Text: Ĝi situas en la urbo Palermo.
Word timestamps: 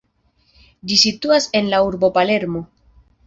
Ĝi 0.91 0.97
situas 1.01 1.47
en 1.61 1.69
la 1.75 1.81
urbo 1.91 2.11
Palermo. 2.17 2.63